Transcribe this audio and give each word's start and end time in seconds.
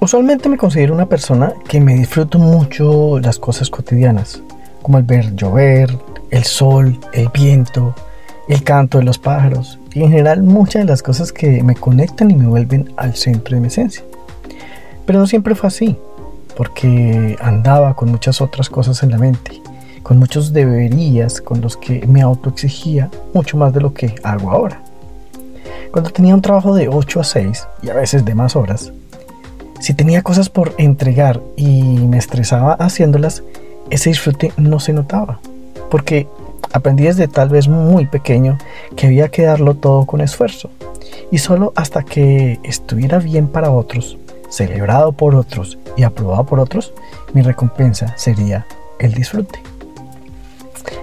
Usualmente 0.00 0.48
me 0.48 0.58
considero 0.58 0.94
una 0.94 1.08
persona 1.08 1.52
que 1.68 1.80
me 1.80 1.94
disfruto 1.94 2.38
mucho 2.38 3.18
las 3.18 3.36
cosas 3.36 3.68
cotidianas, 3.68 4.40
como 4.80 4.96
el 4.96 5.02
ver 5.02 5.34
llover, 5.34 5.98
el 6.30 6.44
sol, 6.44 6.96
el 7.12 7.28
viento, 7.34 7.96
el 8.48 8.62
canto 8.62 8.98
de 8.98 9.04
los 9.04 9.18
pájaros 9.18 9.80
y 9.92 10.04
en 10.04 10.10
general 10.10 10.44
muchas 10.44 10.82
de 10.82 10.88
las 10.88 11.02
cosas 11.02 11.32
que 11.32 11.64
me 11.64 11.74
conectan 11.74 12.30
y 12.30 12.36
me 12.36 12.46
vuelven 12.46 12.92
al 12.96 13.16
centro 13.16 13.56
de 13.56 13.60
mi 13.60 13.66
esencia. 13.66 14.04
Pero 15.04 15.18
no 15.18 15.26
siempre 15.26 15.56
fue 15.56 15.66
así, 15.66 15.96
porque 16.56 17.36
andaba 17.40 17.96
con 17.96 18.12
muchas 18.12 18.40
otras 18.40 18.70
cosas 18.70 19.02
en 19.02 19.10
la 19.10 19.18
mente, 19.18 19.60
con 20.04 20.20
muchos 20.20 20.52
deberías 20.52 21.40
con 21.40 21.60
los 21.60 21.76
que 21.76 22.06
me 22.06 22.22
autoexigía 22.22 23.10
mucho 23.34 23.56
más 23.56 23.72
de 23.72 23.80
lo 23.80 23.92
que 23.92 24.14
hago 24.22 24.52
ahora. 24.52 24.80
Cuando 25.90 26.10
tenía 26.10 26.36
un 26.36 26.42
trabajo 26.42 26.72
de 26.72 26.86
8 26.88 27.18
a 27.18 27.24
6 27.24 27.66
y 27.82 27.90
a 27.90 27.94
veces 27.94 28.24
de 28.24 28.36
más 28.36 28.54
horas, 28.54 28.92
si 29.80 29.94
tenía 29.94 30.22
cosas 30.22 30.48
por 30.48 30.74
entregar 30.78 31.40
y 31.56 31.82
me 31.82 32.18
estresaba 32.18 32.74
haciéndolas, 32.74 33.42
ese 33.90 34.10
disfrute 34.10 34.52
no 34.56 34.80
se 34.80 34.92
notaba, 34.92 35.40
porque 35.90 36.26
aprendí 36.72 37.04
desde 37.04 37.28
tal 37.28 37.48
vez 37.48 37.68
muy 37.68 38.06
pequeño 38.06 38.58
que 38.96 39.06
había 39.06 39.28
que 39.28 39.42
darlo 39.42 39.74
todo 39.74 40.06
con 40.06 40.20
esfuerzo, 40.20 40.70
y 41.30 41.38
solo 41.38 41.72
hasta 41.76 42.02
que 42.02 42.58
estuviera 42.62 43.18
bien 43.18 43.48
para 43.48 43.70
otros, 43.70 44.18
celebrado 44.50 45.12
por 45.12 45.34
otros 45.34 45.78
y 45.96 46.02
aprobado 46.02 46.44
por 46.44 46.60
otros, 46.60 46.92
mi 47.32 47.42
recompensa 47.42 48.14
sería 48.16 48.66
el 48.98 49.14
disfrute. 49.14 49.60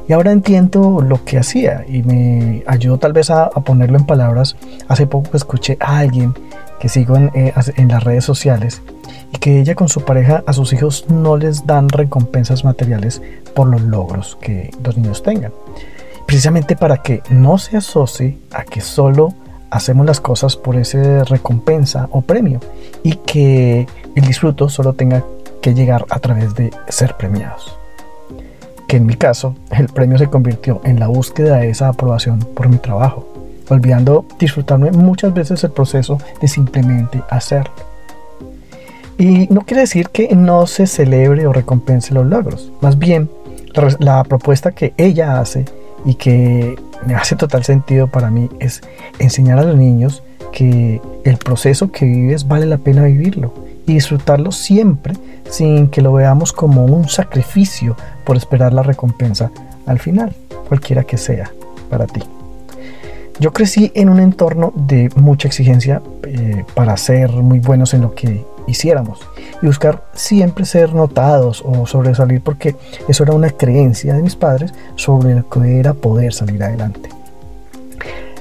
Y 0.07 0.13
ahora 0.13 0.31
entiendo 0.31 1.01
lo 1.01 1.23
que 1.25 1.37
hacía 1.39 1.83
y 1.87 2.03
me 2.03 2.63
ayudó 2.67 2.97
tal 2.99 3.13
vez 3.13 3.31
a, 3.31 3.49
ponerlo 3.49 3.97
en 3.97 4.05
palabras. 4.05 4.55
Hace 4.87 5.07
poco 5.07 5.35
escuché 5.35 5.77
a 5.79 5.97
alguien 5.97 6.33
que 6.79 6.89
sigo 6.89 7.15
en, 7.15 7.31
eh, 7.33 7.53
en 7.75 7.87
las 7.87 8.03
redes 8.03 8.25
sociales 8.25 8.81
y 9.33 9.37
que 9.37 9.59
ella 9.59 9.75
con 9.75 9.89
su 9.89 10.01
pareja 10.01 10.43
a 10.45 10.53
sus 10.53 10.73
hijos 10.73 11.05
no 11.09 11.37
les 11.37 11.65
dan 11.65 11.89
recompensas 11.89 12.63
materiales 12.63 13.21
por 13.53 13.67
los 13.67 13.81
logros 13.81 14.37
que 14.41 14.71
los 14.83 14.97
niños 14.97 15.23
tengan. 15.23 15.53
Precisamente 16.25 16.75
para 16.75 16.97
que 16.97 17.21
no 17.29 17.57
se 17.57 17.77
asocie 17.77 18.37
a 18.51 18.63
que 18.63 18.81
solo 18.81 19.33
hacemos 19.69 20.05
las 20.05 20.19
cosas 20.19 20.55
por 20.55 20.75
esa 20.75 21.23
recompensa 21.23 22.07
o 22.11 22.21
premio 22.21 22.59
y 23.03 23.15
que 23.15 23.87
el 24.15 24.25
disfruto 24.25 24.69
solo 24.69 24.93
tenga 24.93 25.23
que 25.61 25.73
llegar 25.73 26.05
a 26.09 26.19
través 26.19 26.55
de 26.55 26.71
ser 26.89 27.15
premiados 27.17 27.77
que 28.87 28.97
en 28.97 29.05
mi 29.05 29.15
caso 29.15 29.55
el 29.71 29.87
premio 29.87 30.17
se 30.17 30.27
convirtió 30.27 30.81
en 30.83 30.99
la 30.99 31.07
búsqueda 31.07 31.57
de 31.57 31.69
esa 31.69 31.89
aprobación 31.89 32.39
por 32.39 32.69
mi 32.69 32.77
trabajo, 32.77 33.27
olvidando 33.69 34.25
disfrutarme 34.39 34.91
muchas 34.91 35.33
veces 35.33 35.63
el 35.63 35.71
proceso 35.71 36.17
de 36.41 36.47
simplemente 36.47 37.21
hacerlo. 37.29 37.73
Y 39.17 39.47
no 39.49 39.61
quiere 39.61 39.81
decir 39.81 40.09
que 40.09 40.35
no 40.35 40.67
se 40.67 40.87
celebre 40.87 41.47
o 41.47 41.53
recompense 41.53 42.13
los 42.13 42.25
logros, 42.25 42.71
más 42.81 42.97
bien 42.97 43.29
la 43.99 44.23
propuesta 44.23 44.71
que 44.71 44.93
ella 44.97 45.39
hace 45.39 45.65
y 46.05 46.15
que 46.15 46.75
me 47.05 47.15
hace 47.15 47.35
total 47.35 47.63
sentido 47.63 48.07
para 48.07 48.29
mí 48.29 48.49
es 48.59 48.81
enseñar 49.19 49.59
a 49.59 49.63
los 49.63 49.75
niños 49.75 50.23
que 50.51 51.01
el 51.23 51.37
proceso 51.37 51.91
que 51.91 52.05
vives 52.05 52.47
vale 52.47 52.65
la 52.65 52.77
pena 52.77 53.03
vivirlo 53.03 53.53
y 53.85 53.93
disfrutarlo 53.93 54.51
siempre 54.51 55.13
sin 55.49 55.89
que 55.89 56.01
lo 56.01 56.13
veamos 56.13 56.53
como 56.53 56.85
un 56.85 57.09
sacrificio 57.09 57.95
por 58.23 58.37
esperar 58.37 58.73
la 58.73 58.83
recompensa 58.83 59.51
al 59.85 59.99
final, 59.99 60.33
cualquiera 60.67 61.03
que 61.03 61.17
sea 61.17 61.51
para 61.89 62.07
ti. 62.07 62.21
Yo 63.39 63.51
crecí 63.51 63.91
en 63.95 64.09
un 64.09 64.19
entorno 64.19 64.71
de 64.75 65.09
mucha 65.15 65.47
exigencia 65.49 66.01
eh, 66.23 66.63
para 66.73 66.95
ser 66.95 67.31
muy 67.31 67.59
buenos 67.59 67.93
en 67.93 68.01
lo 68.01 68.15
que 68.15 68.45
hiciéramos 68.65 69.19
y 69.61 69.65
buscar 69.65 70.05
siempre 70.13 70.65
ser 70.65 70.93
notados 70.93 71.61
o 71.65 71.85
sobresalir 71.85 72.41
porque 72.41 72.75
eso 73.07 73.23
era 73.23 73.33
una 73.33 73.49
creencia 73.49 74.13
de 74.13 74.21
mis 74.21 74.35
padres 74.35 74.73
sobre 74.95 75.35
lo 75.35 75.49
que 75.49 75.79
era 75.79 75.93
poder 75.93 76.33
salir 76.33 76.63
adelante. 76.63 77.09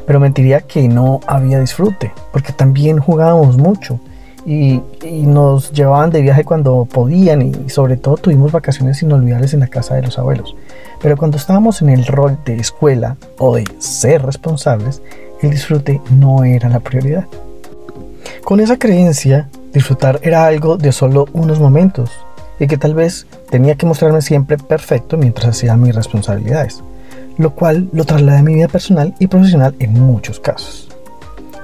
Pero 0.07 0.21
mentiría 0.21 0.61
que 0.61 0.87
no 0.87 1.21
había 1.27 1.59
disfrute, 1.61 2.13
porque 2.33 2.53
también 2.53 2.99
jugábamos 2.99 3.57
mucho 3.57 3.99
y, 4.47 4.81
nos 5.03 5.73
llevaban 5.73 6.11
de 6.11 6.23
viaje 6.23 6.45
cuando 6.45 6.85
podían 6.85 7.43
y 7.43 7.71
sobre 7.71 7.97
todo 7.97 8.17
tuvimos 8.17 8.53
vacaciones 8.53 9.03
inolvidables 9.03 9.55
en 9.55 9.61
la 9.61 9.69
casa 9.69 9.95
de 9.95 10.03
los 10.03 10.19
abuelos. 10.19 10.55
Pero 11.03 11.17
cuando 11.17 11.37
estábamos 11.37 11.83
en 11.83 11.91
el 11.91 12.07
rol 12.07 12.39
de 12.45 12.57
escuela 12.57 13.17
o 13.39 13.57
de 13.57 13.65
ser 13.79 14.23
responsables, 14.23 15.03
el 15.41 15.51
disfrute 15.51 16.01
no 16.11 16.45
era 16.45 16.69
la 16.69 16.81
prioridad. 16.81 17.27
Con 18.45 18.61
esa 18.61 18.79
creencia, 18.79 19.49
disfrutar 19.73 20.21
era 20.23 20.47
algo 20.47 20.77
de 20.77 20.93
solo 20.93 21.27
unos 21.33 21.61
momentos 21.61 22.11
y 22.59 22.67
que 22.67 22.77
tal 22.77 22.95
vez 22.95 23.27
tenía 23.51 23.75
que 23.75 23.87
mostrarme 23.87 24.23
siempre 24.23 24.57
perfecto 24.59 25.17
mientras 25.17 25.49
hacía 25.49 25.77
mis 25.77 25.95
responsabilidades, 25.95 26.83
lo 27.37 27.55
cual 27.55 27.89
lo 27.93 28.05
trasladé 28.05 28.39
a 28.39 28.43
mi 28.43 28.55
vida 28.55 28.69
personal 28.69 29.15
y 29.19 29.27
profesional 29.27 29.75
en 29.79 30.01
muchos 30.01 30.41
casos. 30.41 30.89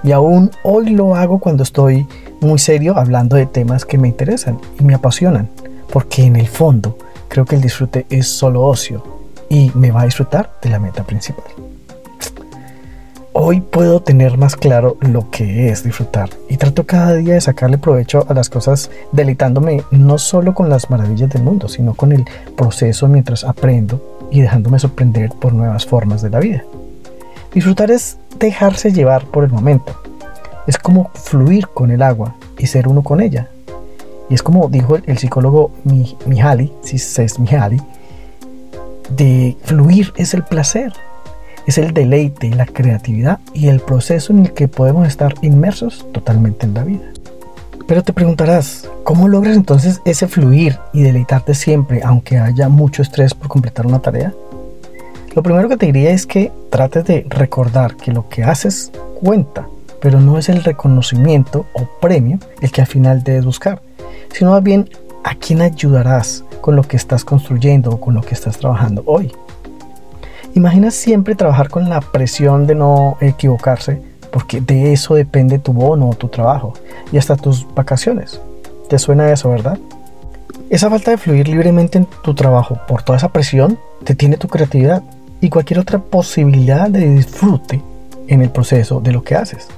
Y 0.02 0.12
aún 0.12 0.50
hoy 0.62 0.90
lo 0.90 1.14
hago 1.14 1.38
cuando 1.38 1.62
estoy 1.62 2.06
muy 2.40 2.58
serio 2.58 2.96
hablando 2.96 3.36
de 3.36 3.46
temas 3.46 3.84
que 3.84 3.98
me 3.98 4.08
interesan 4.08 4.58
y 4.78 4.84
me 4.84 4.94
apasionan, 4.94 5.48
porque 5.92 6.24
en 6.24 6.36
el 6.36 6.48
fondo 6.48 6.98
creo 7.28 7.44
que 7.44 7.56
el 7.56 7.60
disfrute 7.60 8.06
es 8.10 8.28
solo 8.28 8.62
ocio 8.64 9.04
y 9.48 9.70
me 9.74 9.90
va 9.90 10.02
a 10.02 10.04
disfrutar 10.06 10.52
de 10.62 10.70
la 10.70 10.78
meta 10.78 11.04
principal. 11.04 11.44
Hoy 13.32 13.60
puedo 13.60 14.00
tener 14.00 14.36
más 14.36 14.56
claro 14.56 14.96
lo 15.00 15.30
que 15.30 15.68
es 15.68 15.84
disfrutar 15.84 16.30
y 16.48 16.56
trato 16.56 16.84
cada 16.84 17.14
día 17.14 17.34
de 17.34 17.40
sacarle 17.40 17.78
provecho 17.78 18.26
a 18.28 18.34
las 18.34 18.50
cosas 18.50 18.90
deleitándome 19.12 19.84
no 19.92 20.18
solo 20.18 20.52
con 20.52 20.68
las 20.68 20.90
maravillas 20.90 21.30
del 21.30 21.44
mundo, 21.44 21.68
sino 21.68 21.94
con 21.94 22.10
el 22.12 22.24
proceso 22.56 23.06
mientras 23.06 23.44
aprendo 23.44 24.28
y 24.32 24.40
dejándome 24.40 24.78
sorprender 24.78 25.30
por 25.30 25.52
nuevas 25.52 25.86
formas 25.86 26.22
de 26.22 26.30
la 26.30 26.40
vida. 26.40 26.64
Disfrutar 27.54 27.90
es 27.90 28.18
dejarse 28.38 28.92
llevar 28.92 29.24
por 29.26 29.44
el 29.44 29.50
momento, 29.50 29.94
es 30.66 30.78
como 30.78 31.10
fluir 31.14 31.68
con 31.68 31.90
el 31.90 32.02
agua 32.02 32.34
y 32.58 32.66
ser 32.66 32.88
uno 32.88 33.02
con 33.02 33.20
ella. 33.20 33.48
Y 34.28 34.34
es 34.34 34.42
como 34.42 34.68
dijo 34.68 34.96
el, 34.96 35.18
psicólogo 35.18 35.72
Mihaly, 36.26 36.72
si 36.82 36.96
es 36.96 37.38
Mihaly, 37.38 37.80
de 39.16 39.56
fluir 39.64 40.12
es 40.16 40.34
el 40.34 40.44
placer, 40.44 40.92
es 41.66 41.78
el 41.78 41.92
deleite, 41.92 42.50
la 42.50 42.66
creatividad 42.66 43.40
y 43.54 43.68
el 43.68 43.80
proceso 43.80 44.32
en 44.32 44.40
el 44.40 44.52
que 44.52 44.68
podemos 44.68 45.08
estar 45.08 45.34
inmersos 45.42 46.06
totalmente 46.12 46.66
en 46.66 46.74
la 46.74 46.84
vida. 46.84 47.06
Pero 47.88 48.04
te 48.04 48.12
preguntarás, 48.12 48.88
¿cómo 49.02 49.26
logras 49.26 49.56
entonces 49.56 50.00
ese 50.04 50.28
fluir 50.28 50.78
y 50.92 51.02
deleitarte 51.02 51.54
siempre, 51.54 52.02
aunque 52.04 52.38
haya 52.38 52.68
mucho 52.68 53.02
estrés 53.02 53.34
por 53.34 53.48
completar 53.48 53.84
una 53.84 53.98
tarea? 53.98 54.32
Lo 55.34 55.42
primero 55.42 55.68
que 55.68 55.76
te 55.76 55.86
diría 55.86 56.10
es 56.10 56.24
que 56.24 56.52
trates 56.70 57.04
de 57.04 57.26
recordar 57.28 57.96
que 57.96 58.12
lo 58.12 58.28
que 58.28 58.44
haces 58.44 58.92
cuenta 59.20 59.66
pero 60.00 60.20
no 60.20 60.38
es 60.38 60.48
el 60.48 60.64
reconocimiento 60.64 61.66
o 61.74 61.84
premio 62.00 62.38
el 62.60 62.72
que 62.72 62.80
al 62.80 62.86
final 62.86 63.22
debes 63.22 63.44
buscar, 63.44 63.82
sino 64.32 64.52
más 64.52 64.62
bien 64.62 64.88
a 65.24 65.34
quién 65.34 65.60
ayudarás 65.60 66.44
con 66.60 66.76
lo 66.76 66.82
que 66.82 66.96
estás 66.96 67.24
construyendo 67.24 67.90
o 67.90 68.00
con 68.00 68.14
lo 68.14 68.22
que 68.22 68.34
estás 68.34 68.58
trabajando 68.58 69.02
hoy. 69.06 69.32
Imagina 70.54 70.90
siempre 70.90 71.34
trabajar 71.34 71.68
con 71.68 71.88
la 71.88 72.00
presión 72.00 72.66
de 72.66 72.74
no 72.74 73.16
equivocarse, 73.20 74.02
porque 74.32 74.60
de 74.60 74.92
eso 74.92 75.14
depende 75.14 75.58
tu 75.58 75.72
bono 75.72 76.08
o 76.08 76.14
tu 76.14 76.28
trabajo 76.28 76.74
y 77.12 77.18
hasta 77.18 77.36
tus 77.36 77.66
vacaciones. 77.74 78.40
¿Te 78.88 78.98
suena 78.98 79.30
eso, 79.30 79.50
verdad? 79.50 79.78
Esa 80.68 80.90
falta 80.90 81.12
de 81.12 81.18
fluir 81.18 81.48
libremente 81.48 81.98
en 81.98 82.06
tu 82.22 82.34
trabajo 82.34 82.78
por 82.88 83.02
toda 83.02 83.18
esa 83.18 83.28
presión 83.28 83.78
detiene 84.00 84.36
tu 84.36 84.48
creatividad 84.48 85.02
y 85.40 85.48
cualquier 85.48 85.80
otra 85.80 85.98
posibilidad 85.98 86.88
de 86.88 87.08
disfrute 87.08 87.82
en 88.28 88.42
el 88.42 88.50
proceso 88.50 89.00
de 89.00 89.12
lo 89.12 89.22
que 89.22 89.34
haces. 89.34 89.68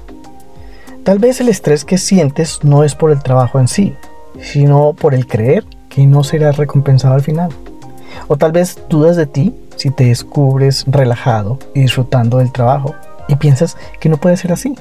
Tal 1.03 1.19
vez 1.19 1.41
el 1.41 1.49
estrés 1.49 1.83
que 1.83 1.97
sientes 1.97 2.63
no 2.63 2.85
es 2.85 2.95
por 2.95 3.11
el 3.11 3.21
trabajo 3.21 3.59
en 3.59 3.67
sí, 3.67 3.93
sino 4.39 4.93
por 4.93 5.13
el 5.13 5.27
creer 5.27 5.65
que 5.89 6.07
no 6.07 6.23
serás 6.23 6.55
recompensado 6.55 7.13
al 7.13 7.21
final. 7.21 7.51
O 8.29 8.37
tal 8.37 8.53
vez 8.53 8.79
dudas 8.87 9.17
de 9.17 9.25
ti 9.25 9.53
si 9.75 9.91
te 9.91 10.05
descubres 10.05 10.85
relajado 10.87 11.59
y 11.73 11.81
disfrutando 11.81 12.37
del 12.37 12.53
trabajo 12.53 12.95
y 13.27 13.35
piensas 13.35 13.75
que 13.99 14.07
no 14.07 14.15
puede 14.15 14.37
ser 14.37 14.53
así, 14.53 14.75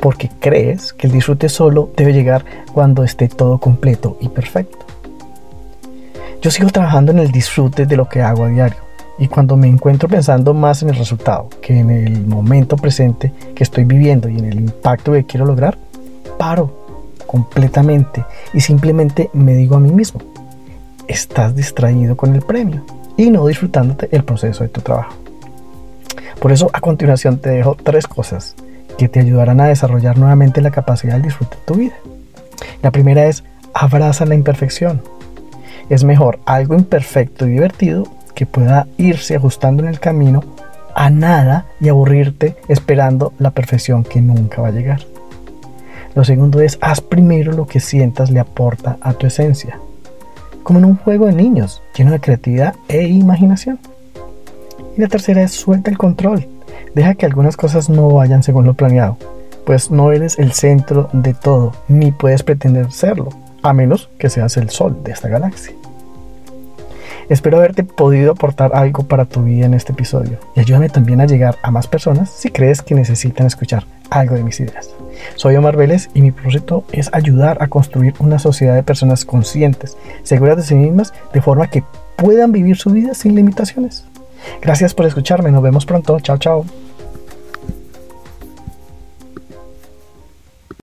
porque 0.00 0.30
crees 0.40 0.92
que 0.92 1.06
el 1.06 1.12
disfrute 1.12 1.48
solo 1.48 1.90
debe 1.96 2.12
llegar 2.12 2.44
cuando 2.72 3.04
esté 3.04 3.28
todo 3.28 3.58
completo 3.58 4.16
y 4.20 4.30
perfecto. 4.30 4.78
Yo 6.42 6.50
sigo 6.50 6.70
trabajando 6.70 7.12
en 7.12 7.20
el 7.20 7.30
disfrute 7.30 7.86
de 7.86 7.96
lo 7.96 8.08
que 8.08 8.20
hago 8.20 8.44
a 8.44 8.48
diario 8.48 8.87
y 9.18 9.26
cuando 9.28 9.56
me 9.56 9.66
encuentro 9.66 10.08
pensando 10.08 10.54
más 10.54 10.82
en 10.82 10.90
el 10.90 10.96
resultado 10.96 11.48
que 11.60 11.78
en 11.78 11.90
el 11.90 12.26
momento 12.26 12.76
presente 12.76 13.32
que 13.54 13.64
estoy 13.64 13.84
viviendo 13.84 14.28
y 14.28 14.38
en 14.38 14.44
el 14.44 14.60
impacto 14.60 15.12
que 15.12 15.24
quiero 15.24 15.44
lograr, 15.44 15.76
paro 16.38 16.86
completamente 17.26 18.24
y 18.54 18.60
simplemente 18.60 19.28
me 19.32 19.54
digo 19.54 19.76
a 19.76 19.80
mí 19.80 19.90
mismo, 19.90 20.20
estás 21.08 21.54
distraído 21.56 22.16
con 22.16 22.34
el 22.34 22.42
premio 22.42 22.84
y 23.16 23.30
no 23.30 23.46
disfrutándote 23.46 24.08
el 24.12 24.24
proceso 24.24 24.62
de 24.62 24.68
tu 24.68 24.80
trabajo. 24.80 25.14
Por 26.40 26.52
eso 26.52 26.70
a 26.72 26.80
continuación 26.80 27.38
te 27.38 27.50
dejo 27.50 27.76
tres 27.76 28.06
cosas 28.06 28.54
que 28.96 29.08
te 29.08 29.20
ayudarán 29.20 29.60
a 29.60 29.66
desarrollar 29.66 30.18
nuevamente 30.18 30.60
la 30.60 30.70
capacidad 30.70 31.16
de 31.16 31.22
disfrutar 31.22 31.58
tu 31.64 31.74
vida. 31.74 31.94
La 32.82 32.92
primera 32.92 33.26
es 33.26 33.44
abrazan 33.74 34.28
la 34.28 34.34
imperfección. 34.36 35.02
Es 35.88 36.04
mejor 36.04 36.38
algo 36.44 36.74
imperfecto 36.74 37.46
y 37.46 37.52
divertido 37.52 38.04
que 38.38 38.46
pueda 38.46 38.86
irse 38.98 39.34
ajustando 39.34 39.82
en 39.82 39.88
el 39.88 39.98
camino 39.98 40.44
a 40.94 41.10
nada 41.10 41.66
y 41.80 41.88
aburrirte 41.88 42.54
esperando 42.68 43.32
la 43.40 43.50
perfección 43.50 44.04
que 44.04 44.20
nunca 44.20 44.62
va 44.62 44.68
a 44.68 44.70
llegar. 44.70 45.00
Lo 46.14 46.22
segundo 46.22 46.60
es, 46.60 46.78
haz 46.80 47.00
primero 47.00 47.50
lo 47.50 47.66
que 47.66 47.80
sientas 47.80 48.30
le 48.30 48.38
aporta 48.38 48.96
a 49.00 49.12
tu 49.12 49.26
esencia, 49.26 49.80
como 50.62 50.78
en 50.78 50.84
un 50.84 50.94
juego 50.94 51.26
de 51.26 51.32
niños, 51.32 51.82
lleno 51.96 52.12
de 52.12 52.20
creatividad 52.20 52.76
e 52.86 53.08
imaginación. 53.08 53.80
Y 54.96 55.00
la 55.00 55.08
tercera 55.08 55.42
es, 55.42 55.50
suelta 55.50 55.90
el 55.90 55.98
control, 55.98 56.46
deja 56.94 57.14
que 57.14 57.26
algunas 57.26 57.56
cosas 57.56 57.90
no 57.90 58.08
vayan 58.08 58.44
según 58.44 58.66
lo 58.66 58.74
planeado, 58.74 59.16
pues 59.66 59.90
no 59.90 60.12
eres 60.12 60.38
el 60.38 60.52
centro 60.52 61.10
de 61.12 61.34
todo, 61.34 61.72
ni 61.88 62.12
puedes 62.12 62.44
pretender 62.44 62.92
serlo, 62.92 63.30
a 63.64 63.72
menos 63.72 64.08
que 64.16 64.30
seas 64.30 64.56
el 64.58 64.70
sol 64.70 64.96
de 65.02 65.10
esta 65.10 65.26
galaxia. 65.26 65.74
Espero 67.28 67.58
haberte 67.58 67.84
podido 67.84 68.32
aportar 68.32 68.70
algo 68.74 69.02
para 69.02 69.26
tu 69.26 69.42
vida 69.42 69.66
en 69.66 69.74
este 69.74 69.92
episodio 69.92 70.38
y 70.56 70.60
ayúdame 70.60 70.88
también 70.88 71.20
a 71.20 71.26
llegar 71.26 71.56
a 71.62 71.70
más 71.70 71.86
personas 71.86 72.30
si 72.30 72.48
crees 72.48 72.80
que 72.80 72.94
necesitan 72.94 73.46
escuchar 73.46 73.84
algo 74.08 74.34
de 74.34 74.42
mis 74.42 74.58
ideas. 74.60 74.90
Soy 75.34 75.56
Omar 75.56 75.76
Vélez 75.76 76.08
y 76.14 76.22
mi 76.22 76.30
propósito 76.30 76.84
es 76.90 77.10
ayudar 77.12 77.58
a 77.60 77.68
construir 77.68 78.14
una 78.18 78.38
sociedad 78.38 78.74
de 78.74 78.82
personas 78.82 79.26
conscientes, 79.26 79.98
seguras 80.22 80.56
de 80.56 80.62
sí 80.62 80.74
mismas, 80.74 81.12
de 81.34 81.42
forma 81.42 81.68
que 81.68 81.84
puedan 82.16 82.50
vivir 82.50 82.78
su 82.78 82.90
vida 82.90 83.12
sin 83.12 83.34
limitaciones. 83.34 84.06
Gracias 84.62 84.94
por 84.94 85.04
escucharme, 85.04 85.50
nos 85.50 85.62
vemos 85.62 85.84
pronto, 85.84 86.18
chao 86.20 86.38
chao. 86.38 86.64